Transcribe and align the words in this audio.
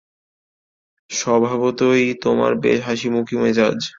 স্বভাবতই 1.09 2.05
তোমার 2.23 2.51
বেশ 2.63 2.79
হাসিখুশী 2.87 3.35
মেজাজ। 3.37 3.79